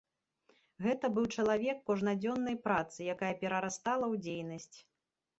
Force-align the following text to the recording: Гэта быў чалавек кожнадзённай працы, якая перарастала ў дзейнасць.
Гэта 0.83 1.09
быў 1.17 1.25
чалавек 1.41 1.83
кожнадзённай 1.89 2.57
працы, 2.67 2.97
якая 3.15 3.29
перарастала 3.43 4.05
ў 4.13 4.23
дзейнасць. 4.23 4.77